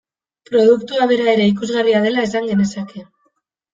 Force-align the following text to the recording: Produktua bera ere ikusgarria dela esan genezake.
Produktua 0.49 1.05
bera 1.11 1.27
ere 1.35 1.47
ikusgarria 1.51 2.03
dela 2.07 2.25
esan 2.31 2.49
genezake. 2.53 3.09